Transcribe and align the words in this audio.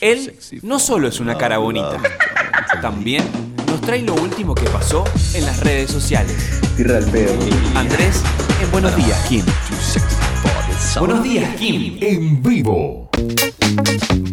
Él 0.00 0.36
no 0.62 0.78
solo 0.78 1.08
es 1.08 1.20
una 1.20 1.38
cara 1.38 1.58
bonita, 1.58 1.98
también 2.82 3.24
nos 3.68 3.80
trae 3.80 4.02
lo 4.02 4.14
último 4.14 4.54
que 4.54 4.64
pasó 4.64 5.04
en 5.34 5.46
las 5.46 5.60
redes 5.60 5.90
sociales. 5.90 6.60
Andrés, 7.74 8.22
en 8.60 8.70
Buenos 8.72 8.96
Días, 8.96 9.24
Kim. 9.28 9.44
Buenos 10.98 11.22
días, 11.22 11.56
Kim. 11.56 11.98
En 12.00 12.42
vivo. 12.42 13.08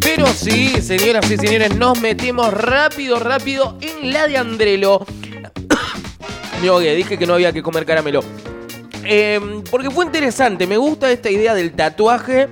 Pero 0.00 0.26
sí, 0.26 0.80
señoras 0.80 1.30
y 1.30 1.36
señores, 1.36 1.76
nos 1.76 2.00
metemos 2.00 2.52
rápido, 2.52 3.18
rápido 3.18 3.78
en 3.80 4.12
la 4.12 4.26
de 4.26 4.36
Andrelo. 4.36 5.06
Ahogué, 6.68 6.94
dije 6.94 7.16
que 7.16 7.26
no 7.26 7.34
había 7.34 7.52
que 7.52 7.62
comer 7.62 7.86
caramelo. 7.86 8.22
Em, 9.04 9.62
porque 9.70 9.90
fue 9.90 10.04
interesante, 10.04 10.66
me 10.66 10.76
gusta 10.76 11.10
esta 11.10 11.30
idea 11.30 11.54
del 11.54 11.72
tatuaje 11.72 12.48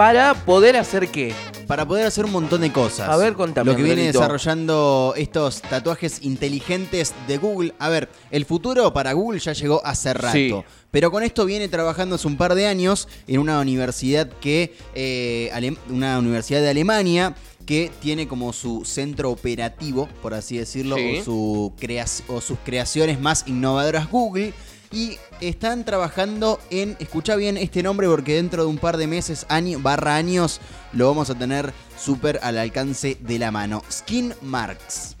para 0.00 0.32
poder 0.32 0.78
hacer 0.78 1.08
qué. 1.08 1.34
Para 1.66 1.86
poder 1.86 2.06
hacer 2.06 2.24
un 2.24 2.32
montón 2.32 2.62
de 2.62 2.72
cosas. 2.72 3.06
A 3.06 3.18
ver, 3.18 3.34
contame, 3.34 3.70
Lo 3.70 3.76
que 3.76 3.82
viene 3.82 4.04
desarrollando 4.04 5.12
estos 5.14 5.60
tatuajes 5.60 6.22
inteligentes 6.22 7.12
de 7.28 7.36
Google. 7.36 7.74
A 7.78 7.90
ver, 7.90 8.08
el 8.30 8.46
futuro 8.46 8.94
para 8.94 9.12
Google 9.12 9.40
ya 9.40 9.52
llegó 9.52 9.84
hace 9.84 10.14
rato. 10.14 10.32
Sí. 10.32 10.54
Pero 10.90 11.10
con 11.10 11.22
esto 11.22 11.44
viene 11.44 11.68
trabajando 11.68 12.14
hace 12.14 12.26
un 12.26 12.38
par 12.38 12.54
de 12.54 12.66
años 12.66 13.08
en 13.26 13.40
una 13.40 13.60
universidad 13.60 14.26
que. 14.40 14.74
eh, 14.94 15.52
una 15.90 16.18
universidad 16.18 16.62
de 16.62 16.70
Alemania 16.70 17.34
que 17.66 17.92
tiene 18.00 18.26
como 18.26 18.54
su 18.54 18.86
centro 18.86 19.30
operativo, 19.30 20.08
por 20.22 20.32
así 20.32 20.56
decirlo, 20.56 20.96
Sí. 20.96 21.18
o, 21.18 21.24
su 21.24 21.72
o 22.28 22.40
sus 22.40 22.58
creaciones 22.64 23.20
más 23.20 23.44
innovadoras 23.46 24.10
Google. 24.10 24.54
Y 24.92 25.18
están 25.40 25.84
trabajando 25.84 26.58
en, 26.70 26.96
escucha 26.98 27.36
bien 27.36 27.56
este 27.56 27.82
nombre 27.82 28.08
porque 28.08 28.34
dentro 28.34 28.64
de 28.64 28.68
un 28.68 28.78
par 28.78 28.96
de 28.96 29.06
meses, 29.06 29.46
año, 29.48 29.78
barra 29.80 30.16
años, 30.16 30.60
lo 30.92 31.06
vamos 31.06 31.30
a 31.30 31.36
tener 31.36 31.72
súper 31.96 32.40
al 32.42 32.58
alcance 32.58 33.16
de 33.20 33.38
la 33.38 33.52
mano. 33.52 33.82
Skin 33.90 34.34
Marks. 34.42 35.16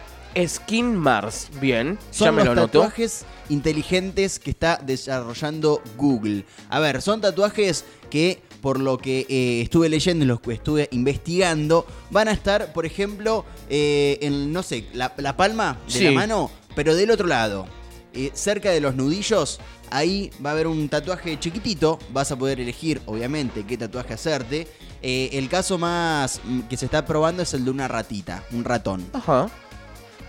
Skin 0.46 0.96
Mars, 0.96 1.48
bien, 1.60 1.98
ya 2.12 2.18
Son 2.18 2.34
me 2.36 2.44
los 2.44 2.54
lo 2.54 2.62
noto. 2.62 2.78
tatuajes 2.80 3.24
inteligentes 3.48 4.38
que 4.38 4.50
está 4.50 4.76
desarrollando 4.84 5.82
Google. 5.96 6.44
A 6.68 6.78
ver, 6.78 7.02
son 7.02 7.20
tatuajes 7.20 7.84
que, 8.10 8.40
por 8.60 8.78
lo 8.78 8.98
que 8.98 9.26
eh, 9.28 9.60
estuve 9.62 9.88
leyendo 9.88 10.24
y 10.24 10.28
los 10.28 10.40
que 10.40 10.52
estuve 10.52 10.88
investigando, 10.92 11.84
van 12.10 12.28
a 12.28 12.32
estar, 12.32 12.72
por 12.72 12.86
ejemplo, 12.86 13.44
eh, 13.68 14.18
en, 14.22 14.52
no 14.52 14.62
sé, 14.62 14.86
la, 14.92 15.12
la 15.16 15.36
palma 15.36 15.78
de 15.86 15.92
Sí. 15.92 16.04
la 16.04 16.12
mano, 16.12 16.48
pero 16.76 16.94
del 16.94 17.10
otro 17.10 17.26
lado. 17.26 17.66
Eh, 18.12 18.30
cerca 18.34 18.70
de 18.70 18.80
los 18.80 18.94
nudillos, 18.96 19.60
ahí 19.90 20.30
va 20.44 20.50
a 20.50 20.52
haber 20.54 20.66
un 20.66 20.88
tatuaje 20.88 21.38
chiquitito. 21.38 21.98
Vas 22.12 22.32
a 22.32 22.36
poder 22.36 22.60
elegir, 22.60 23.00
obviamente, 23.06 23.64
qué 23.64 23.76
tatuaje 23.78 24.14
hacerte. 24.14 24.66
Eh, 25.02 25.30
el 25.34 25.48
caso 25.48 25.78
más 25.78 26.40
mm, 26.44 26.60
que 26.62 26.76
se 26.76 26.86
está 26.86 27.06
probando 27.06 27.42
es 27.42 27.54
el 27.54 27.64
de 27.64 27.70
una 27.70 27.88
ratita, 27.88 28.42
un 28.52 28.64
ratón 28.64 29.06
Ajá. 29.14 29.48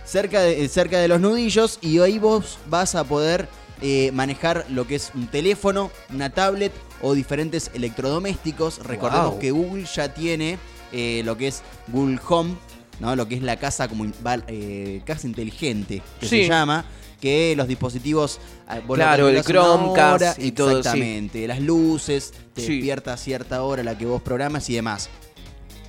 cerca 0.04 0.40
de, 0.40 0.64
eh, 0.64 0.68
cerca 0.68 0.98
de 0.98 1.08
los 1.08 1.20
nudillos 1.20 1.78
y 1.82 1.98
ahí 1.98 2.18
vos 2.18 2.58
vas 2.70 2.94
a 2.94 3.04
poder 3.04 3.48
eh, 3.82 4.10
manejar 4.12 4.64
lo 4.70 4.86
que 4.86 4.94
es 4.94 5.10
un 5.14 5.26
teléfono, 5.26 5.90
una 6.10 6.30
tablet 6.30 6.72
o 7.02 7.14
diferentes 7.14 7.70
electrodomésticos. 7.74 8.78
Recordemos 8.78 9.30
Wow. 9.32 9.38
que 9.40 9.50
Google 9.50 9.84
ya 9.92 10.14
tiene 10.14 10.58
eh, 10.92 11.22
lo 11.24 11.36
que 11.36 11.48
es 11.48 11.62
Google 11.88 12.18
Home, 12.28 12.54
¿no? 13.00 13.16
lo 13.16 13.26
que 13.28 13.34
es 13.34 13.42
la 13.42 13.56
casa 13.56 13.88
como 13.88 14.06
eh, 14.46 15.02
casa 15.04 15.26
inteligente 15.26 16.00
que 16.20 16.26
Sí. 16.28 16.42
se 16.44 16.48
llama. 16.48 16.84
Que 17.22 17.54
los 17.56 17.68
dispositivos. 17.68 18.40
vos 18.86 18.98
lo 18.98 19.04
Claro, 19.04 19.28
el 19.28 19.42
Chromecast 19.44 20.14
hora, 20.22 20.34
y 20.38 20.50
todo, 20.52 20.70
sí. 20.72 20.76
Exactamente. 20.78 21.46
Las 21.46 21.60
luces, 21.60 22.34
te 22.52 22.60
Sí. 22.62 22.72
despierta 22.74 23.12
a 23.12 23.16
cierta 23.16 23.62
hora 23.62 23.84
la 23.84 23.96
que 23.96 24.04
vos 24.06 24.20
programas 24.20 24.68
y 24.68 24.74
demás. 24.74 25.08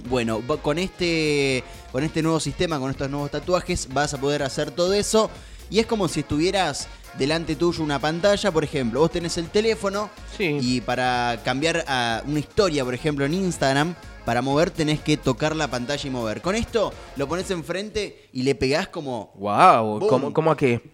Bueno, 0.08 0.42
con 0.62 0.78
este, 0.78 1.64
con 1.92 2.04
este 2.04 2.22
nuevo 2.22 2.40
sistema, 2.40 2.80
con 2.80 2.92
estos 2.92 3.10
nuevos 3.10 3.32
tatuajes, 3.32 3.88
vas 3.92 4.14
a 4.14 4.20
poder 4.20 4.44
hacer 4.44 4.70
todo 4.72 4.94
eso. 4.94 5.30
Y 5.72 5.80
es 5.80 5.88
como 5.88 6.08
si 6.08 6.20
estuvieras 6.20 6.88
delante 7.18 7.56
tuyo 7.56 7.84
una 7.84 7.98
pantalla, 8.00 8.52
por 8.52 8.64
ejemplo, 8.64 9.00
vos 9.00 9.10
tenés 9.12 9.38
el 9.38 9.48
teléfono 9.50 10.10
Sí. 10.38 10.58
y 10.62 10.82
para 10.82 11.40
cambiar 11.44 11.84
a 11.88 12.22
una 12.28 12.40
historia, 12.40 12.84
por 12.84 12.94
ejemplo, 12.94 13.26
en 13.26 13.34
Instagram, 13.34 13.96
para 14.26 14.42
mover 14.44 14.70
tenés 14.72 15.00
que 15.00 15.18
tocar 15.18 15.56
la 15.56 15.68
pantalla 15.70 16.06
y 16.08 16.10
mover. 16.12 16.42
Con 16.42 16.56
esto 16.56 16.94
lo 17.16 17.28
pones 17.28 17.50
enfrente 17.50 18.30
y 18.34 18.44
le 18.44 18.54
pegás 18.56 18.88
como... 18.88 19.32
Wow. 19.36 20.08
¿cómo, 20.08 20.32
cómo 20.34 20.52
a 20.52 20.58
qué? 20.58 20.93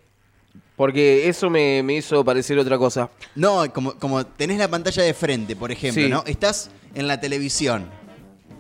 Porque 0.80 1.28
eso 1.28 1.50
me, 1.50 1.84
me 1.84 1.96
hizo 1.96 2.24
parecer 2.24 2.58
otra 2.58 2.78
cosa. 2.78 3.10
No, 3.36 3.66
como, 3.74 3.96
como 4.00 4.26
tenés 4.26 4.58
la 4.60 4.70
pantalla 4.70 5.04
de 5.04 5.14
frente, 5.14 5.54
por 5.58 5.74
ejemplo, 5.74 6.02
Sí. 6.02 6.10
¿no? 6.10 6.24
Estás 6.26 6.72
en 6.96 7.06
la 7.06 7.20
televisión. 7.20 7.90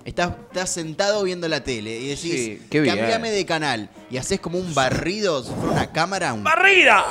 Estás, 0.04 0.32
estás 0.50 0.70
sentado 0.70 1.24
viendo 1.24 1.48
la 1.48 1.64
tele 1.64 1.98
y 1.98 2.08
decís, 2.10 2.34
Sí, 2.34 2.62
qué 2.70 2.82
bien. 2.82 2.98
cambiame 2.98 3.32
de 3.32 3.46
canal. 3.46 3.90
Y 4.12 4.18
haces 4.18 4.42
como 4.42 4.58
un 4.60 4.76
barrido, 4.76 5.42
si 5.42 5.54
fuera 5.54 5.72
una 5.72 5.92
cámara, 5.94 6.34
un- 6.34 6.44
¡Barrida! 6.44 7.06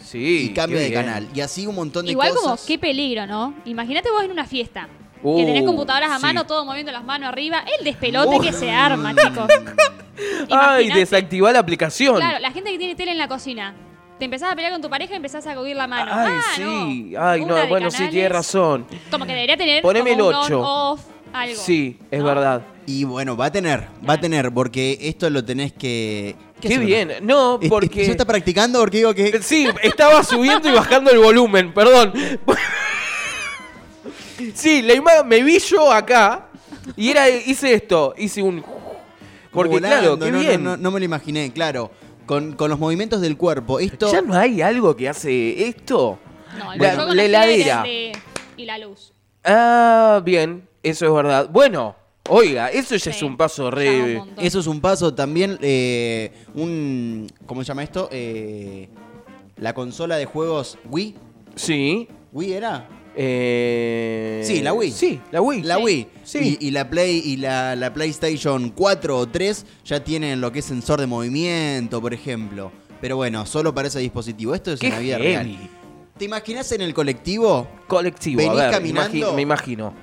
Sí. 0.00 0.50
y 0.50 0.54
cambia 0.54 0.78
de 0.78 0.92
canal. 0.92 1.26
Y 1.34 1.40
así 1.40 1.66
un 1.66 1.74
montón 1.74 2.04
de 2.06 2.12
Igual 2.12 2.28
como, 2.36 2.50
cosas. 2.52 2.66
qué 2.68 2.78
peligro, 2.78 3.26
¿no? 3.26 3.52
Imagínate 3.64 4.12
vos 4.12 4.22
en 4.22 4.30
una 4.30 4.46
fiesta. 4.46 4.88
Uh, 5.24 5.38
que 5.38 5.44
tenés 5.44 5.64
computadoras 5.64 6.08
a 6.12 6.16
sí. 6.18 6.22
mano, 6.22 6.46
todo 6.46 6.64
moviendo 6.64 6.92
las 6.92 7.02
manos 7.04 7.28
arriba. 7.30 7.64
El 7.76 7.84
despelote 7.84 8.36
Uh. 8.36 8.40
que 8.40 8.52
se 8.52 8.70
arma, 8.70 9.12
chicos. 9.12 9.48
Ay, 10.50 10.88
desactivar 10.92 11.52
la 11.52 11.58
aplicación. 11.58 12.14
Claro, 12.14 12.38
la 12.38 12.52
gente 12.52 12.70
que 12.70 12.78
tiene 12.78 12.94
tele 12.94 13.10
en 13.10 13.18
la 13.18 13.26
cocina. 13.26 13.74
Te 14.20 14.26
empezás 14.26 14.52
a 14.52 14.54
pelear 14.54 14.70
con 14.72 14.82
tu 14.82 14.90
pareja 14.90 15.14
y 15.14 15.16
empezás 15.16 15.46
a 15.46 15.54
coger 15.54 15.74
la 15.74 15.86
mano. 15.86 16.10
Ay, 16.14 16.32
ah, 16.38 16.42
sí. 16.54 17.10
no. 17.14 17.22
Ay, 17.26 17.40
Una 17.40 17.62
no, 17.62 17.68
bueno, 17.70 17.90
sí, 17.90 18.06
tienes 18.10 18.30
razón. 18.30 18.86
Como 19.10 19.24
que 19.24 19.32
debería 19.32 19.56
tener 19.56 19.80
Poneme 19.80 20.10
como 20.10 20.28
el 20.30 20.36
un 20.36 20.42
ocho. 20.42 20.60
on-off, 20.60 21.00
algo. 21.32 21.56
Sí, 21.56 21.98
es 22.10 22.18
¿no? 22.20 22.26
verdad. 22.26 22.62
Y 22.84 23.04
bueno, 23.04 23.34
va 23.34 23.46
a 23.46 23.50
tener, 23.50 23.88
va 24.06 24.14
a 24.14 24.20
tener, 24.20 24.52
porque 24.52 24.98
esto 25.00 25.30
lo 25.30 25.42
tenés 25.42 25.72
que... 25.72 26.36
Qué, 26.60 26.76
bien. 26.76 27.14
No, 27.22 27.58
porque... 27.70 28.04
¿Ya 28.04 28.10
está 28.10 28.26
practicando? 28.26 28.78
Porque 28.80 28.98
digo 28.98 29.14
que... 29.14 29.40
Sí, 29.42 29.66
estaba 29.82 30.22
subiendo 30.22 30.68
y 30.68 30.72
bajando 30.72 31.10
el 31.10 31.18
volumen, 31.18 31.72
perdón. 31.72 32.12
Sí, 34.54 34.82
la 34.82 34.92
ima- 34.92 35.24
me 35.24 35.42
vi 35.42 35.58
yo 35.60 35.90
acá 35.90 36.48
y 36.94 37.10
era 37.10 37.28
hice 37.30 37.72
esto, 37.72 38.14
hice 38.18 38.42
un 38.42 38.62
porque 39.50 39.74
volando, 39.74 40.16
claro, 40.16 40.18
qué 40.18 40.30
no, 40.30 40.36
no, 40.36 40.42
bien. 40.42 40.64
No, 40.64 40.76
no 40.76 40.90
me 40.90 40.98
lo 41.00 41.04
imaginé, 41.04 41.52
claro. 41.52 41.90
Con, 42.30 42.52
con 42.52 42.70
los 42.70 42.78
movimientos 42.78 43.20
del 43.20 43.36
cuerpo. 43.36 43.80
Esto... 43.80 44.12
¿Ya 44.12 44.22
no 44.22 44.34
hay 44.34 44.62
algo 44.62 44.94
que 44.94 45.08
hace 45.08 45.66
esto? 45.66 46.16
No, 46.56 46.72
el 46.74 46.78
La- 46.78 46.94
juego 46.94 47.10
heladera. 47.12 47.82
de- 47.82 48.12
y 48.56 48.64
la 48.66 48.78
luz. 48.78 49.12
Ah, 49.42 50.22
bien, 50.24 50.68
eso 50.80 51.06
es 51.06 51.12
verdad. 51.12 51.48
Bueno, 51.50 51.96
oiga, 52.28 52.68
eso 52.70 52.94
ya 52.94 53.10
es 53.10 53.20
un 53.24 53.36
paso 53.36 53.68
re 53.72 54.20
un. 54.20 54.30
Eso 54.38 54.60
es 54.60 54.68
un 54.68 54.80
paso 54.80 55.12
también, 55.12 55.58
eh, 55.60 56.30
un... 56.54 57.26
¿Cómo 57.46 57.64
se 57.64 57.68
llama 57.68 57.82
esto? 57.82 58.08
Eh, 58.12 58.88
la 59.56 59.74
consola 59.74 60.16
de 60.16 60.26
juegos 60.26 60.78
Wii. 60.88 61.16
Sí. 61.56 62.06
¿Wii 62.32 62.52
era? 62.52 62.88
Eh, 63.16 64.42
Sí, 64.44 64.62
la 64.62 64.72
Wii. 64.72 64.92
Sí, 64.92 65.20
la 65.30 65.40
Wii. 65.40 65.62
La 65.62 65.78
Wii. 65.78 66.08
Sí. 66.24 66.58
Y, 66.60 66.68
y 66.68 66.70
la 66.70 66.88
Play 66.88 67.22
y 67.24 67.36
la, 67.36 67.76
la 67.76 67.92
PlayStation 67.92 68.70
4 68.70 69.18
o 69.18 69.26
3 69.28 69.66
ya 69.84 70.02
tienen 70.04 70.40
lo 70.40 70.52
que 70.52 70.60
es 70.60 70.64
sensor 70.64 71.00
de 71.00 71.06
movimiento, 71.06 72.00
por 72.00 72.14
ejemplo. 72.14 72.72
Pero 73.00 73.16
bueno, 73.16 73.46
solo 73.46 73.74
para 73.74 73.88
ese 73.88 73.98
dispositivo. 74.00 74.54
Esto 74.54 74.72
es 74.72 74.80
Qué 74.80 74.90
la 74.90 74.98
vida 74.98 75.18
real. 75.18 75.56
¿Te 76.18 76.26
imaginas 76.26 76.70
en 76.72 76.82
el 76.82 76.92
colectivo? 76.92 77.66
Colectivo, 77.88 78.38
Venís 78.38 78.58
a 78.58 78.62
ver, 78.64 78.70
caminando. 78.72 79.16
imagi- 79.16 79.34
me 79.34 79.42
imagino. 79.42 79.94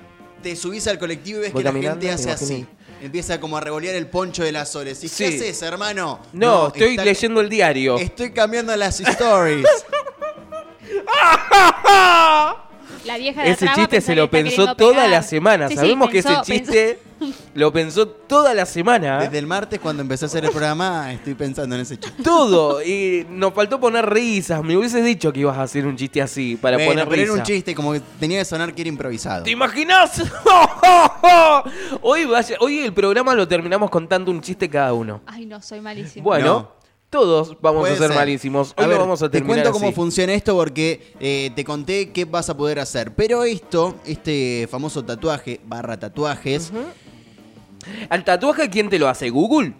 Te 0.42 0.56
subís 0.56 0.86
al 0.88 0.98
colectivo 0.98 1.38
y 1.38 1.42
ves 1.42 1.52
que 1.52 1.62
la 1.62 1.72
gente 1.72 2.10
hace 2.10 2.30
así. 2.30 2.66
Empieza 3.00 3.38
como 3.38 3.56
a 3.56 3.60
revolear 3.60 3.94
el 3.94 4.08
poncho 4.08 4.42
de 4.42 4.50
las 4.50 4.70
soles. 4.72 5.02
¿Y 5.04 5.08
Sí. 5.08 5.24
qué 5.24 5.28
haces, 5.36 5.62
hermano? 5.62 6.18
No, 6.32 6.68
estoy 6.68 6.90
está- 6.90 7.04
leyendo 7.04 7.40
el 7.40 7.48
diario. 7.48 7.96
Estoy 7.98 8.32
cambiando 8.32 8.74
las 8.74 8.98
stories. 9.00 9.66
La 13.04 13.16
vieja 13.18 13.42
de 13.42 13.50
Ese 13.50 13.68
chiste 13.74 14.00
se 14.00 14.14
lo 14.14 14.30
pensó 14.30 14.74
toda 14.74 14.92
pegar. 14.94 15.10
la 15.10 15.22
semana. 15.22 15.68
Sí, 15.68 15.74
sí, 15.74 15.80
Sabemos 15.80 16.10
que 16.10 16.22
pensó- 16.22 16.42
ese 16.42 16.52
chiste 16.52 16.98
lo 17.54 17.72
pensó 17.72 18.06
toda 18.06 18.54
la 18.54 18.64
semana. 18.66 19.20
Desde 19.20 19.38
el 19.38 19.46
martes 19.46 19.80
cuando 19.80 20.02
empecé 20.02 20.24
a 20.24 20.28
hacer 20.28 20.44
el 20.44 20.50
programa 20.50 21.12
estoy 21.12 21.34
pensando 21.34 21.74
en 21.74 21.80
ese 21.82 21.98
chiste. 21.98 22.22
Todo. 22.22 22.82
Y 22.82 23.26
nos 23.30 23.52
faltó 23.54 23.80
poner 23.80 24.08
risas. 24.08 24.62
Me 24.62 24.76
hubieses 24.76 25.04
dicho 25.04 25.32
que 25.32 25.40
ibas 25.40 25.56
a 25.58 25.62
hacer 25.62 25.86
un 25.86 25.96
chiste 25.96 26.22
así 26.22 26.56
para 26.56 26.76
Bueno, 26.76 26.90
poner 26.92 27.04
pero 27.08 27.16
risas. 27.22 27.34
era 27.34 27.42
un 27.42 27.46
chiste, 27.46 27.74
como 27.74 27.92
que 27.92 28.00
tenía 28.20 28.38
que 28.38 28.44
sonar 28.44 28.72
que 28.74 28.82
era 28.82 28.88
improvisado. 28.88 29.42
¿Te 29.44 29.50
imaginas? 29.50 30.22
hoy, 32.02 32.24
vaya- 32.24 32.56
hoy 32.60 32.78
el 32.80 32.92
programa 32.92 33.34
lo 33.34 33.46
terminamos 33.48 33.90
contando 33.90 34.30
un 34.30 34.40
chiste 34.40 34.68
cada 34.68 34.92
uno. 34.92 35.20
Ay, 35.26 35.46
no, 35.46 35.60
soy 35.62 35.80
malísimo. 35.80 36.24
Bueno, 36.24 36.46
No. 36.46 36.77
Todos 37.10 37.56
vamos 37.60 37.80
Puede 37.82 37.94
a 37.94 37.98
ser, 37.98 38.08
ser. 38.08 38.16
malísimos. 38.16 38.74
Hoy 38.76 38.84
A 38.84 38.86
ver, 38.86 38.96
lo 38.96 39.02
vamos 39.04 39.22
a 39.22 39.28
te 39.30 39.38
terminar 39.38 39.56
cuento 39.62 39.72
cómo 39.72 39.86
así. 39.88 39.94
funciona 39.94 40.32
esto 40.34 40.54
porque 40.54 41.14
eh, 41.20 41.50
te 41.54 41.64
conté 41.64 42.10
qué 42.10 42.24
vas 42.24 42.50
a 42.50 42.56
poder 42.56 42.78
hacer. 42.80 43.14
Pero 43.14 43.44
esto, 43.44 43.94
este 44.04 44.68
famoso 44.70 45.04
tatuaje 45.04 45.60
barra 45.64 45.98
tatuajes, 45.98 46.72
¿Al 48.10 48.22
tatuaje 48.24 48.68
quién 48.68 48.90
te 48.90 48.98
lo 48.98 49.08
hace? 49.08 49.30
¿Google? 49.30 49.72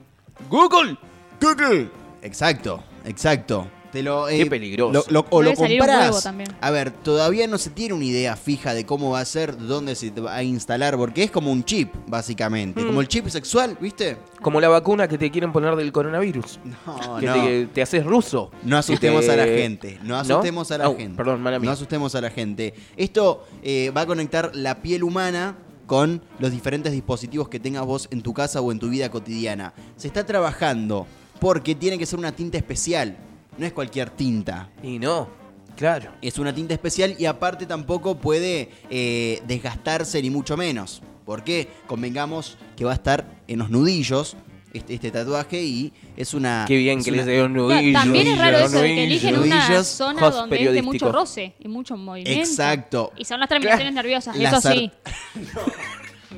¿Google? 0.49 0.97
Google. 1.41 1.91
Exacto, 2.23 2.83
exacto. 3.05 3.69
Te 3.93 4.03
lo, 4.03 4.27
Qué 4.27 4.43
eh, 4.43 4.47
peligroso. 4.47 4.93
lo- 4.93 5.05
lo- 5.23 5.27
o 5.31 5.43
lo 5.43 5.57
salir 5.57 5.81
un 5.81 5.87
compras. 5.87 6.09
huevo 6.11 6.21
también. 6.23 6.51
A 6.61 6.71
ver, 6.71 6.91
todavía 6.91 7.47
no 7.47 7.57
se 7.57 7.71
tiene 7.71 7.95
una 7.95 8.05
idea 8.05 8.37
fija 8.37 8.75
de 8.75 8.85
cómo 8.85 9.11
va 9.11 9.21
a 9.21 9.25
ser, 9.25 9.57
dónde 9.57 9.95
se 9.95 10.11
te 10.11 10.21
va 10.21 10.35
a 10.35 10.43
instalar, 10.43 10.97
porque 10.99 11.23
es 11.23 11.31
como 11.31 11.51
un 11.51 11.65
chip, 11.65 11.95
básicamente. 12.07 12.83
Mm. 12.83 12.87
Como 12.87 13.01
el 13.01 13.09
chip 13.09 13.27
sexual, 13.29 13.79
¿viste? 13.81 14.19
Como 14.43 14.61
la 14.61 14.69
vacuna 14.69 15.09
que 15.09 15.17
te 15.17 15.31
quieren 15.31 15.53
poner 15.53 15.75
del 15.77 15.91
coronavirus. 15.93 16.61
No, 16.87 17.17
que 17.19 17.27
no. 17.27 17.35
te, 17.35 17.67
te 17.67 17.83
haces 17.83 18.05
ruso. 18.05 18.51
No 18.63 18.77
asustemos 18.77 19.25
Que 19.25 19.31
a 19.33 19.37
la 19.37 19.45
te- 19.45 19.59
gente. 19.63 19.99
No 20.03 20.17
asustemos 20.17 20.71
a 20.71 20.79
la 20.79 20.87
gente. 20.95 21.17
Perdón, 21.17 21.41
mala 21.41 21.59
mía. 21.59 21.67
No 21.69 21.73
asustemos 21.73 22.15
a 22.15 22.21
la 22.21 22.31
gente. 22.31 22.75
Esto 22.97 23.47
eh, 23.63 23.91
va 23.97 24.03
a 24.03 24.07
conectar 24.07 24.51
la 24.55 24.83
piel 24.83 25.03
humana 25.03 25.57
con 25.87 26.21
los 26.39 26.51
diferentes 26.51 26.93
dispositivos 26.93 27.49
que 27.49 27.59
tengas 27.59 27.87
vos 27.87 28.09
en 28.11 28.21
tu 28.21 28.35
casa 28.35 28.61
o 28.61 28.71
en 28.71 28.79
tu 28.79 28.91
vida 28.91 29.11
cotidiana. 29.11 29.73
Se 29.97 30.07
está 30.09 30.27
trabajando 30.27 31.07
porque 31.41 31.75
tiene 31.75 31.97
que 31.99 32.05
ser 32.05 32.19
una 32.19 32.33
tinta 32.33 32.59
especial. 32.59 33.17
No 33.59 33.67
es 33.67 33.73
cualquier 33.73 34.11
tinta. 34.11 34.71
Y 34.83 34.99
no, 34.99 35.29
claro. 35.77 36.13
Es 36.23 36.39
una 36.39 36.55
tinta 36.55 36.75
especial 36.75 37.15
y 37.19 37.27
aparte 37.27 37.67
tampoco 37.67 38.17
puede 38.19 38.71
eh, 38.89 39.43
desgastarse 39.47 40.23
ni 40.23 40.31
mucho 40.31 40.57
menos. 40.57 41.03
Porque 41.25 41.69
convengamos 41.87 42.57
que 42.77 42.85
va 42.87 42.93
a 42.93 42.95
estar 42.95 43.27
en 43.49 43.59
los 43.59 43.69
nudillos 43.69 44.37
este, 44.73 44.95
este 44.95 45.11
tatuaje 45.11 45.61
y 45.63 45.93
es 46.17 46.33
una... 46.35 46.65
Qué 46.67 46.77
bien 46.77 47.03
que 47.03 47.11
una- 47.11 47.17
les 47.19 47.27
dio 47.27 47.45
un 47.47 47.53
Claro, 47.53 47.69
nudillo. 47.75 47.99
También 47.99 48.27
es 48.29 48.39
raro 48.39 48.53
nudillo, 48.59 48.67
eso 48.67 48.81
de 48.81 48.95
que 48.95 49.05
eligen 49.05 49.39
una 49.39 49.67
nudillos, 49.67 49.87
zona 49.89 50.31
donde 50.31 50.63
es 50.65 50.73
de 50.73 50.83
mucho 50.83 51.13
roce 51.13 51.55
y 51.59 51.69
mucho 51.69 51.97
movimiento. 51.99 52.41
Exacto. 52.49 53.13
Y 53.17 53.25
son 53.27 53.41
las 53.41 53.49
terminaciones 53.51 53.93
nerviosas, 53.93 54.37
La 54.37 54.49
eso 54.51 54.71
sí. 54.71 54.91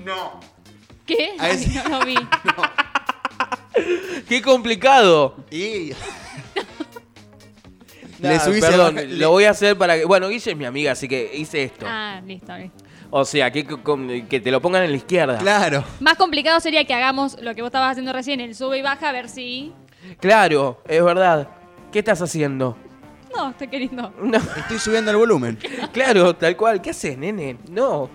No. 0.05 0.41
¿Qué? 1.07 1.31
A 1.39 1.45
Ay, 1.45 1.67
no 1.89 1.99
lo 1.99 2.07
vi. 2.07 2.15
Qué 4.29 4.43
complicado. 4.43 5.37
Y... 5.51 5.93
Nah, 8.23 8.31
le 8.31 8.41
subís 8.41 8.65
perdón, 8.65 8.97
lo 9.19 9.31
voy 9.31 9.45
a 9.45 9.51
hacer 9.51 9.77
para 9.77 9.97
que. 9.99 10.05
Bueno, 10.05 10.29
Guille 10.29 10.51
es 10.51 10.57
mi 10.57 10.65
amiga, 10.65 10.93
así 10.93 11.09
que 11.09 11.31
hice 11.35 11.63
esto. 11.65 11.87
Ah, 11.89 12.21
listo, 12.27 12.57
listo. 12.57 12.85
O 13.11 13.25
sea, 13.25 13.51
que, 13.51 13.67
que- 13.67 14.27
que 14.29 14.41
te 14.41 14.51
lo 14.51 14.61
pongan 14.61 14.85
en 14.85 14.91
la 14.91 14.97
izquierda. 14.97 15.39
Claro. 15.39 15.83
Más 16.01 16.17
complicado 16.17 16.61
sería 16.61 16.85
que 16.85 16.95
hagamos 16.95 17.41
lo 17.41 17.55
que 17.55 17.63
vos 17.63 17.69
estabas 17.69 17.91
haciendo 17.93 18.13
recién, 18.13 18.41
el 18.41 18.55
sube 18.55 18.79
y 18.79 18.83
baja, 18.83 19.09
a 19.09 19.13
ver 19.13 19.29
si... 19.29 19.73
Claro, 20.21 20.81
es 20.87 21.03
verdad. 21.03 21.49
¿Qué 21.91 21.99
estás 21.99 22.23
haciendo? 22.23 22.77
No, 23.37 23.51
estoy 23.51 23.69
queriendo. 23.69 24.13
No, 24.23 24.39
Estoy 24.39 24.79
subiendo 24.79 25.11
el 25.11 25.17
volumen. 25.17 25.59
claro, 25.93 26.35
tal 26.37 26.57
cual. 26.57 26.81
¿Qué 26.81 26.91
haces, 26.91 27.19
nene? 27.19 27.57
No. 27.69 28.09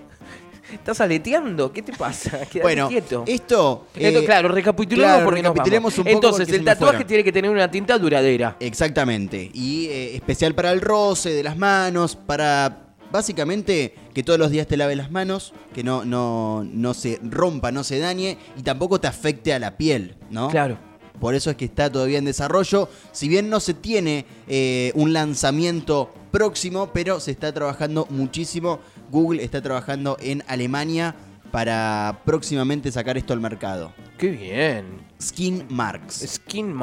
Estás 0.72 1.00
aleteando. 1.00 1.72
¿Qué 1.72 1.82
te 1.82 1.92
pasa? 1.92 2.40
Bueno, 2.62 2.88
quieto. 2.88 3.24
esto... 3.26 3.86
Esto, 3.94 4.18
eh, 4.20 4.24
claro, 4.24 4.48
recapitulemos 4.48 5.12
claro, 5.12 5.24
porque 5.24 5.42
nos 5.42 5.54
vamos. 5.54 5.98
un 5.98 6.04
poco 6.04 6.16
Entonces, 6.16 6.48
el 6.48 6.64
tatuaje 6.64 7.04
tiene 7.04 7.22
que 7.22 7.32
tener 7.32 7.50
una 7.50 7.70
tinta 7.70 7.98
duradera. 7.98 8.56
Exactamente. 8.60 9.50
Y 9.52 9.86
eh, 9.86 10.16
especial 10.16 10.54
para 10.54 10.72
el 10.72 10.80
roce 10.80 11.30
de 11.30 11.42
las 11.42 11.56
manos, 11.56 12.16
para 12.16 12.86
básicamente 13.10 13.94
que 14.14 14.22
todos 14.22 14.38
los 14.38 14.50
días 14.50 14.66
te 14.66 14.76
laves 14.76 14.96
las 14.96 15.10
manos, 15.10 15.52
que 15.74 15.84
no, 15.84 16.04
no, 16.04 16.64
no 16.64 16.94
se 16.94 17.20
rompa, 17.22 17.70
no 17.72 17.84
se 17.84 17.98
dañe 17.98 18.38
y 18.56 18.62
tampoco 18.62 19.00
te 19.00 19.06
afecte 19.06 19.52
a 19.52 19.58
la 19.58 19.76
piel, 19.76 20.16
¿no? 20.30 20.48
Claro. 20.48 20.78
Por 21.20 21.34
eso 21.34 21.50
es 21.50 21.56
que 21.56 21.64
está 21.64 21.90
todavía 21.90 22.18
en 22.18 22.24
desarrollo. 22.24 22.88
Si 23.12 23.28
bien 23.28 23.48
no 23.48 23.60
se 23.60 23.74
tiene 23.74 24.26
eh, 24.48 24.92
un 24.94 25.12
lanzamiento 25.12 26.12
próximo, 26.36 26.90
pero 26.92 27.18
se 27.18 27.30
está 27.30 27.50
trabajando 27.50 28.06
muchísimo. 28.10 28.78
Google 29.10 29.42
está 29.42 29.62
trabajando 29.62 30.18
en 30.20 30.44
Alemania 30.48 31.14
para 31.50 32.20
próximamente 32.26 32.92
sacar 32.92 33.16
esto 33.16 33.32
al 33.32 33.40
mercado. 33.40 33.92
Qué 34.18 34.28
bien. 34.28 35.00
Skin 35.18 35.64
Marks. 35.70 36.26
Skin. 36.34 36.76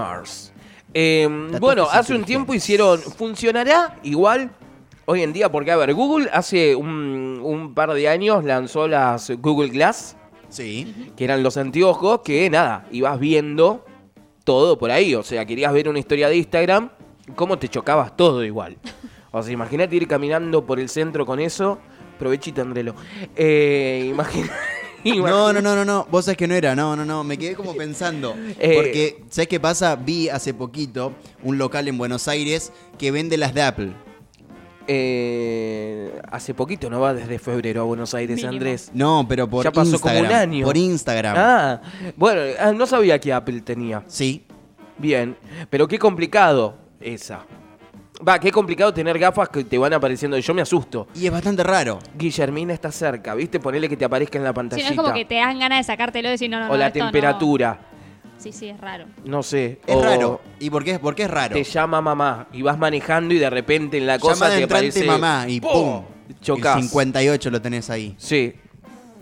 Eh, 0.96 1.28
Tatuajes 1.28 1.60
bueno, 1.60 1.88
hace 1.92 2.16
un 2.16 2.24
tiempo 2.24 2.56
hicieron. 2.56 3.00
¿Funcionará 3.00 4.00
igual 4.02 4.50
hoy 5.06 5.22
en 5.22 5.32
día? 5.34 5.52
Porque, 5.52 5.70
a 5.70 5.76
ver, 5.78 5.94
Google 5.94 6.32
hace 6.34 6.76
un, 6.76 7.40
un 7.44 7.76
par 7.76 7.94
de 7.94 8.10
años 8.10 8.44
lanzó 8.44 8.88
las 8.88 9.30
Google 9.40 9.70
Glass, 9.70 10.16
Sí. 10.50 11.12
que 11.16 11.26
eran 11.26 11.44
los 11.44 11.58
anteojos 11.58 12.22
que, 12.24 12.50
nada, 12.50 12.88
ibas 12.92 13.20
viendo 13.20 13.86
todo 14.44 14.80
por 14.80 14.90
ahí. 14.90 15.14
O 15.14 15.22
sea, 15.22 15.46
querías 15.46 15.72
ver 15.74 15.90
una 15.90 16.00
historia 16.00 16.28
de 16.28 16.38
Instagram, 16.38 16.90
cómo 17.36 17.60
te 17.60 17.70
chocabas 17.70 18.18
todo 18.18 18.44
igual. 18.44 18.78
O 19.36 19.44
sea, 19.44 19.52
imagínate 19.52 19.96
ir 19.96 20.08
caminando 20.08 20.66
por 20.66 20.80
el 20.80 20.88
centro 20.88 21.26
con 21.26 21.40
eso. 21.40 21.80
Provechito, 22.20 22.62
Andrelo. 22.62 22.96
Eh, 23.36 24.06
imagina- 24.10 24.50
No, 25.04 25.52
no, 25.52 25.60
no, 25.62 25.76
no, 25.76 25.84
no. 25.84 26.08
Vos 26.10 26.26
sabés 26.26 26.38
que 26.38 26.48
no 26.48 26.54
era. 26.56 26.76
No, 26.76 26.96
no, 26.96 27.04
no. 27.04 27.24
Me 27.26 27.38
quedé 27.38 27.56
como 27.56 27.74
pensando. 27.76 28.36
Eh. 28.60 28.74
Porque, 28.76 29.24
¿sabés 29.30 29.48
qué 29.50 29.60
pasa? 29.60 29.96
Vi 29.98 30.30
hace 30.30 30.54
poquito 30.54 31.14
un 31.44 31.58
local 31.58 31.88
en 31.90 31.98
Buenos 31.98 32.28
Aires 32.30 32.72
que 32.98 33.12
vende 33.12 33.38
las 33.38 33.54
de 33.54 33.62
Apple. 33.64 33.92
Eh, 34.88 36.12
hace 36.32 36.54
poquito, 36.54 36.90
¿no? 36.90 37.00
Va 37.00 37.14
desde 37.14 37.40
febrero 37.40 37.82
a 37.82 37.84
Buenos 37.86 38.14
Aires, 38.14 38.36
Mínimo. 38.36 38.52
Andrés. 38.54 38.92
No, 38.94 39.26
pero 39.28 39.50
por 39.50 39.64
Ya 39.64 39.72
pasó 39.72 40.00
como 40.00 40.14
Instagram. 40.14 40.26
un 40.26 40.32
año. 40.52 40.66
Por 40.66 40.78
Instagram. 40.78 41.36
Ah, 41.38 41.82
bueno, 42.16 42.42
ah, 42.60 42.72
no 42.74 42.86
sabía 42.86 43.20
que 43.20 43.32
Apple 43.34 43.62
tenía. 43.62 44.04
Sí. 44.08 44.46
Bien, 44.98 45.36
pero 45.70 45.88
qué 45.88 45.98
complicado 45.98 46.76
esa. 47.02 47.46
Va, 48.26 48.40
qué 48.40 48.52
complicado 48.52 48.94
tener 48.94 49.20
gafas 49.20 49.50
que 49.50 49.64
te 49.66 49.78
van 49.78 49.94
apareciendo. 49.94 50.38
Yo 50.38 50.54
me 50.54 50.62
asusto. 50.62 51.08
Y 51.16 51.26
es 51.26 51.32
bastante 51.32 51.62
raro. 51.64 52.00
Guillermina 52.18 52.74
está 52.74 52.92
cerca, 52.92 53.36
¿viste? 53.36 53.60
Ponele 53.60 53.90
que 53.90 53.98
te 53.98 54.06
aparezca 54.06 54.38
en 54.38 54.44
la 54.46 54.52
Sí, 54.52 54.56
pantallita. 54.56 54.90
no 54.90 54.94
es 54.94 54.98
como 55.02 55.14
que 55.14 55.26
te 55.26 55.36
dan 55.36 55.60
ganas 55.60 55.80
de 55.80 55.84
sacártelo 55.84 56.30
y 56.30 56.32
decir, 56.32 56.50
no, 56.50 56.60
no, 56.60 56.68
no. 56.68 56.74
o 56.74 56.78
la 56.78 56.88
esto 56.88 57.00
no. 57.00 57.06
temperatura. 57.06 57.80
Sí, 58.38 58.52
sí, 58.52 58.70
es 58.70 58.80
raro. 58.80 59.06
No 59.26 59.44
sé. 59.44 59.80
Es 59.86 59.96
o 59.96 60.02
raro. 60.04 60.42
¿Y 60.60 60.70
por 60.70 60.84
qué, 60.84 61.00
por 61.00 61.16
qué 61.16 61.24
es 61.24 61.32
raro? 61.32 61.54
Te 61.54 61.64
llama 61.64 62.02
mamá 62.02 62.48
y 62.52 62.62
vas 62.62 62.78
manejando 62.78 63.34
y 63.34 63.40
de 63.40 63.50
repente 63.50 63.98
en 63.98 64.08
la 64.08 64.20
cosa 64.20 64.46
Llamada 64.46 64.58
te 64.58 64.64
aparece... 64.64 65.06
mamá 65.06 65.46
y 65.48 65.62
¡pum! 65.62 66.04
Chocás. 66.42 66.78
El 66.78 66.84
58 66.84 67.50
lo 67.52 67.62
tenés 67.62 67.90
ahí. 67.90 68.16
Sí, 68.18 68.54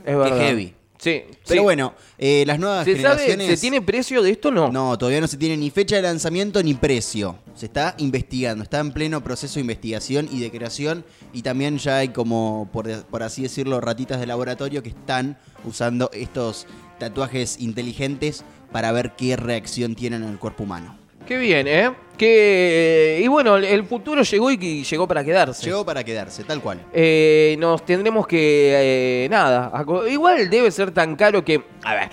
es 0.06 0.18
verdad. 0.18 0.38
heavy. 0.40 0.74
Sí, 1.02 1.24
Pero 1.48 1.62
sí. 1.62 1.64
bueno, 1.64 1.96
eh, 2.20 2.44
las 2.46 2.60
nuevas 2.60 2.86
¿Se 2.86 2.92
sabe, 3.02 3.24
generaciones... 3.24 3.48
¿se 3.48 3.58
tiene 3.58 3.82
precio 3.82 4.22
de 4.22 4.30
esto 4.30 4.52
no? 4.52 4.72
No, 4.72 4.96
todavía 5.00 5.20
no 5.20 5.28
se 5.28 5.36
tiene 5.36 5.58
ni 5.58 5.72
fecha 5.72 5.96
de 5.96 6.04
lanzamiento 6.04 6.62
ni 6.62 6.76
precio. 6.76 7.40
Se 7.56 7.66
está 7.66 7.96
investigando, 7.98 8.62
está 8.64 8.78
en 8.78 8.92
pleno 8.92 9.24
proceso 9.24 9.56
de 9.56 9.62
investigación 9.62 10.30
y 10.32 10.40
de 10.40 10.52
creación. 10.52 11.04
Y 11.34 11.42
también 11.42 11.80
ya 11.80 11.98
hay 11.98 12.10
como, 12.10 12.70
por, 12.72 12.88
por 13.06 13.24
así 13.24 13.42
decirlo, 13.42 13.82
ratitas 13.82 14.20
de 14.20 14.28
laboratorio 14.28 14.84
que 14.84 14.90
están 14.90 15.40
usando 15.66 16.12
estos 16.14 16.68
tatuajes 17.00 17.60
inteligentes 17.60 18.44
para 18.72 18.92
ver 18.92 19.14
qué 19.18 19.36
reacción 19.36 19.96
tienen 19.96 20.22
en 20.22 20.30
el 20.30 20.38
cuerpo 20.38 20.66
humano. 20.66 21.01
Qué 21.32 21.38
bien, 21.38 21.66
¿eh? 21.66 21.90
Que, 22.18 23.22
y 23.24 23.28
bueno, 23.30 23.56
el 23.56 23.86
futuro 23.86 24.22
llegó 24.22 24.52
y 24.52 24.84
llegó 24.84 25.08
para 25.08 25.24
quedarse. 25.24 25.64
Llegó 25.64 25.86
para 25.86 26.04
quedarse, 26.04 26.44
tal 26.44 26.60
cual. 26.60 26.82
Eh, 26.92 27.56
nos 27.58 27.86
tendremos 27.86 28.28
que. 28.28 29.24
eh, 29.24 29.30
nada. 29.30 29.72
Igual 30.10 30.50
debe 30.50 30.70
ser 30.72 30.92
tan 30.92 31.16
caro 31.16 31.42
que. 31.46 31.64
A 31.84 31.96
ver. 31.96 32.10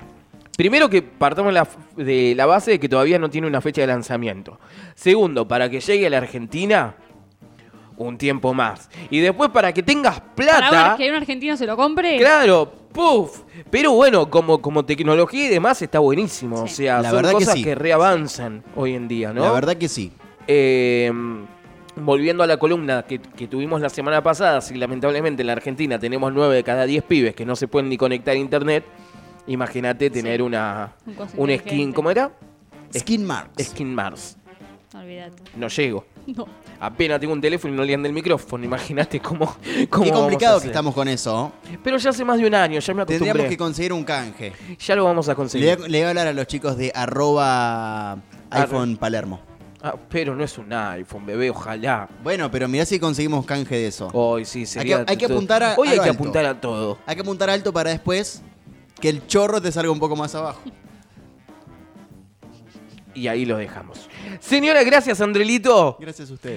Primero 0.56 0.88
que 0.88 1.02
partamos 1.02 1.52
la 1.52 1.66
de 1.96 2.32
la 2.36 2.46
base 2.46 2.70
de 2.70 2.78
que 2.78 2.88
todavía 2.88 3.18
no 3.18 3.28
tiene 3.28 3.48
una 3.48 3.60
fecha 3.60 3.80
de 3.80 3.88
lanzamiento. 3.88 4.60
Segundo, 4.94 5.48
para 5.48 5.68
que 5.68 5.80
llegue 5.80 6.06
a 6.06 6.10
la 6.10 6.18
Argentina, 6.18 6.94
un 7.98 8.16
tiempo 8.18 8.54
más. 8.54 8.88
Y 9.10 9.20
después 9.20 9.50
para 9.50 9.72
que 9.72 9.82
tengas 9.82 10.20
Para 10.20 10.34
plata. 10.34 10.88
ver 10.88 10.96
que 10.96 11.10
un 11.10 11.16
argentino 11.16 11.56
se 11.56 11.66
lo 11.66 11.76
compre. 11.76 12.16
Claro, 12.18 12.70
puff. 12.92 13.42
Pero 13.70 13.92
bueno, 13.92 14.30
como, 14.30 14.60
como 14.62 14.84
tecnología 14.84 15.46
y 15.46 15.48
demás 15.48 15.82
está 15.82 15.98
buenísimo. 15.98 16.62
O 16.62 16.68
sea, 16.68 17.02
La 17.02 17.10
son 17.10 17.16
verdad 17.16 17.30
que 17.30 17.34
cosas 17.44 17.54
sí. 17.54 17.64
que, 17.64 17.74
reavanzan 17.74 18.64
hoy 18.76 18.94
en 18.94 19.08
día, 19.08 19.32
¿no? 19.32 19.42
La 19.42 19.52
verdad 19.52 19.76
que 19.76 19.88
sí. 19.88 20.12
Eh, 20.46 21.12
volviendo 21.96 22.42
a 22.42 22.46
la 22.46 22.56
columna 22.56 23.02
que, 23.02 23.18
que 23.18 23.48
tuvimos 23.48 23.80
la 23.80 23.88
semana 23.88 24.22
pasada, 24.22 24.60
si 24.60 24.74
lamentablemente 24.76 25.42
en 25.42 25.48
la 25.48 25.52
Argentina 25.54 25.98
tenemos 25.98 26.32
9 26.32 26.54
de 26.54 26.62
cada 26.64 26.86
10 26.86 27.02
pibes 27.04 27.34
que 27.34 27.44
no 27.44 27.56
se 27.56 27.68
pueden 27.68 27.88
ni 27.88 27.96
conectar 27.96 28.34
a 28.34 28.38
internet, 28.38 28.84
imagínate 29.46 30.08
tener 30.10 30.42
una 30.42 30.92
Un 31.36 31.50
un 31.50 31.58
skin. 31.58 31.92
¿cómo 31.92 32.10
era? 32.10 32.30
Skin 32.96 33.26
Marks. 33.26 33.64
Skin 33.64 33.94
Mars. 33.94 34.38
Olvídate. 34.94 35.42
No 35.56 35.68
llego. 35.68 36.04
No. 36.26 36.46
Apenas 36.80 37.20
tengo 37.20 37.32
un 37.34 37.40
teléfono 37.40 37.74
y 37.74 37.76
no 37.76 37.84
le 37.84 37.94
anda 37.94 38.08
el 38.08 38.14
micrófono, 38.14 38.64
imagínate 38.70 39.20
cómo, 39.20 39.46
cómo 39.90 40.04
Qué 40.04 40.10
vamos 40.10 40.12
a 40.12 40.14
complicado 40.14 40.60
que 40.60 40.66
estamos 40.68 40.94
con 40.94 41.08
eso. 41.08 41.52
Pero 41.84 41.98
ya 41.98 42.10
hace 42.10 42.24
más 42.24 42.38
de 42.38 42.46
un 42.46 42.54
año, 42.54 42.80
ya 42.80 42.94
me 42.94 43.04
Tendríamos 43.04 43.40
acostumbré. 43.40 43.48
que 43.50 43.56
conseguir 43.58 43.92
un 43.92 44.04
canje. 44.04 44.52
Ya 44.78 44.96
lo 44.96 45.04
vamos 45.04 45.28
a 45.28 45.34
conseguir. 45.34 45.76
voy, 45.76 45.84
a, 45.86 45.88
le 45.88 45.98
voy 45.98 46.04
a 46.06 46.08
hablar 46.08 46.26
a 46.28 46.32
los 46.32 46.46
chicos 46.46 46.76
de 46.78 46.90
arroba 46.94 48.18
iPhone 48.50 48.96
Palermo. 48.96 49.40
Ah, 49.82 49.94
pero 50.08 50.34
no 50.34 50.42
es 50.42 50.58
un 50.58 50.72
iPhone, 50.72 51.24
bebé, 51.24 51.50
ojalá. 51.50 52.08
Bueno, 52.24 52.50
pero 52.50 52.66
mirá 52.66 52.84
si 52.84 52.98
conseguimos 52.98 53.44
canje 53.46 53.76
de 53.76 53.86
eso. 53.86 54.08
Hoy 54.12 54.44
sí, 54.44 54.66
sería 54.66 55.04
hay 55.06 55.16
que 55.16 55.26
apuntar 55.26 55.62
a- 55.62 55.74
Hoy 55.76 55.88
a 55.88 55.90
hay 55.92 55.96
que 55.98 56.08
alto. 56.08 56.14
apuntar 56.22 56.46
a 56.46 56.60
todo. 56.60 56.98
Hay 57.06 57.14
que 57.14 57.22
apuntar 57.22 57.48
alto 57.50 57.72
para 57.72 57.90
después 57.90 58.42
que 59.00 59.08
el 59.08 59.26
chorro 59.26 59.60
te 59.62 59.70
salga 59.70 59.92
un 59.92 60.00
poco 60.00 60.16
más 60.16 60.34
abajo. 60.34 60.60
Y 63.14 63.26
ahí 63.28 63.44
lo 63.44 63.56
dejamos. 63.56 64.08
Señora, 64.40 64.82
gracias, 64.84 65.20
Andrelito. 65.20 65.96
Gracias 66.00 66.30
a 66.30 66.34
ustedes. 66.34 66.56